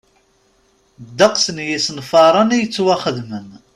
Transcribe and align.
Ddeqs 1.07 1.45
n 1.51 1.57
yisenfaṛen 1.69 2.55
i 2.55 2.57
yettwaxdamen. 2.59 3.47